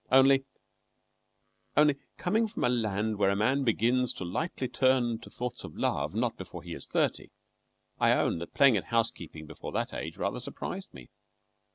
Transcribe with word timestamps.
Only 0.11 0.45
only 1.77 1.95
coming 2.17 2.47
from 2.47 2.63
a 2.63 2.69
land 2.69 3.17
where 3.19 3.29
a 3.29 3.35
man 3.35 3.63
begins 3.63 4.11
to 4.13 4.25
lightly 4.25 4.67
turn 4.67 5.19
to 5.19 5.29
thoughts 5.29 5.63
of 5.63 5.77
love 5.77 6.15
not 6.15 6.35
before 6.37 6.63
he 6.63 6.73
is 6.73 6.87
thirty, 6.87 7.29
I 7.99 8.13
own 8.13 8.39
that 8.39 8.55
playing 8.55 8.77
at 8.77 8.85
house 8.85 9.11
keeping 9.11 9.45
before 9.45 9.71
that 9.73 9.93
age 9.93 10.17
rather 10.17 10.39
surprised 10.39 10.91
me. 10.91 11.11